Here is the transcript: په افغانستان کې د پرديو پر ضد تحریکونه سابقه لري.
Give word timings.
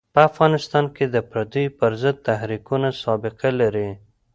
په 0.13 0.19
افغانستان 0.29 0.85
کې 0.95 1.05
د 1.09 1.15
پرديو 1.29 1.75
پر 1.79 1.91
ضد 2.01 2.15
تحریکونه 2.29 2.87
سابقه 3.03 3.49
لري. 3.61 3.89